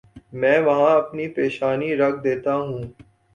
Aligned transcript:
میں 0.33 0.59
وہاں 0.59 0.95
اپنی 0.97 1.27
پیشانی 1.27 1.95
رکھ 1.95 2.19
دیتا 2.23 2.53
ہوں۔ 2.55 2.81